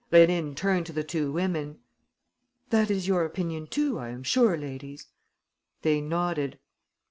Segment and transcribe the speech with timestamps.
[0.11, 1.77] Rénine turned to the two women:
[2.71, 5.05] "That is your opinion too, I am sure, ladies?"
[5.83, 6.57] They nodded.